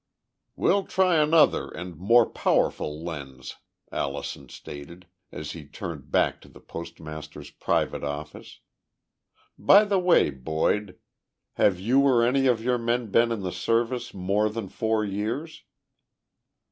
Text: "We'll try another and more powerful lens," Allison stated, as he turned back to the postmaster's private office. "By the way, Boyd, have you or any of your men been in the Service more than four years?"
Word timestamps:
"We'll 0.55 0.85
try 0.87 1.17
another 1.17 1.67
and 1.69 1.95
more 1.95 2.27
powerful 2.27 3.03
lens," 3.03 3.57
Allison 3.91 4.49
stated, 4.49 5.05
as 5.31 5.51
he 5.51 5.67
turned 5.67 6.09
back 6.09 6.41
to 6.41 6.47
the 6.47 6.59
postmaster's 6.59 7.51
private 7.51 8.03
office. 8.03 8.61
"By 9.59 9.85
the 9.85 9.99
way, 9.99 10.31
Boyd, 10.31 10.97
have 11.53 11.79
you 11.79 11.99
or 12.01 12.23
any 12.25 12.47
of 12.47 12.63
your 12.63 12.79
men 12.79 13.11
been 13.11 13.31
in 13.31 13.41
the 13.41 13.51
Service 13.51 14.11
more 14.11 14.49
than 14.49 14.69
four 14.69 15.05
years?" 15.05 15.65